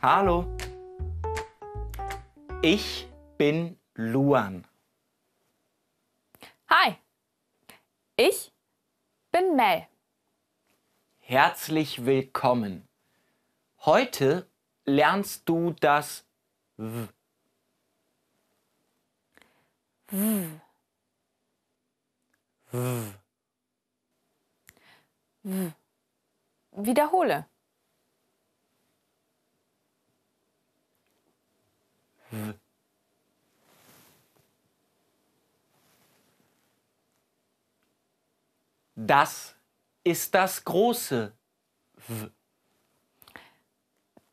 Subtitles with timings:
[0.00, 0.46] Hallo.
[2.62, 4.64] Ich bin Luan.
[6.68, 6.96] Hi,
[8.16, 8.52] ich
[9.32, 9.88] bin Mel.
[11.18, 12.86] Herzlich willkommen.
[13.80, 14.48] Heute
[14.84, 16.24] lernst du das
[16.76, 17.08] W.
[22.70, 23.12] W.
[26.70, 27.48] Wiederhole.
[38.96, 39.54] Das
[40.04, 41.32] ist das große
[42.08, 42.30] W.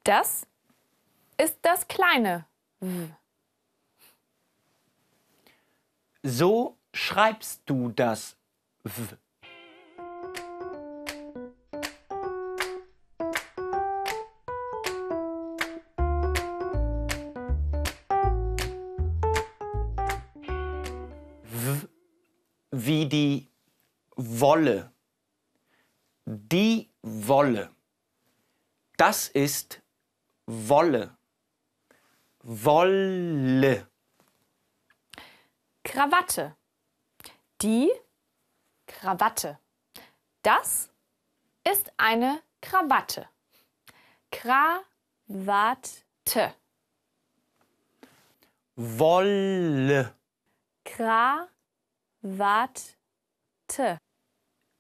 [0.03, 0.47] Das
[1.37, 2.45] ist das kleine
[2.79, 3.07] W.
[6.23, 8.35] So schreibst du das.
[8.83, 9.15] W
[22.77, 23.49] wie die
[24.17, 24.91] Wolle.
[26.25, 27.73] Die Wolle.
[28.97, 29.81] Das ist
[30.45, 31.15] Wolle.
[32.43, 33.87] Wolle.
[35.83, 36.55] Krawatte.
[37.61, 37.91] Die
[38.85, 39.57] Krawatte.
[40.41, 40.89] Das
[41.63, 43.29] ist eine Krawatte.
[44.31, 44.85] Krawatte.
[48.75, 50.13] Wolle.
[50.83, 51.54] Krawatte.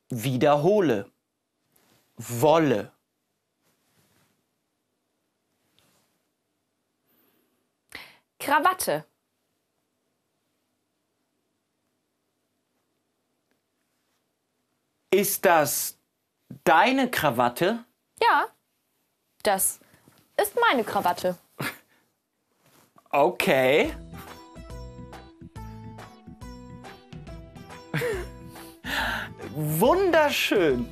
[0.09, 1.11] Wiederhole.
[2.17, 2.91] Wolle.
[8.39, 9.05] Krawatte.
[15.11, 15.97] Ist das
[16.63, 17.85] deine Krawatte?
[18.21, 18.47] Ja,
[19.43, 19.79] das
[20.35, 21.37] ist meine Krawatte.
[23.11, 23.95] Okay.
[29.55, 30.87] Wunderschön.